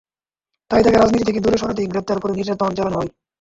[0.71, 3.11] তাই তাঁকে রাজনীতি থেকে দূরে সরাতেই গ্রেপ্তার করে নির্যাতন চালানো হয়।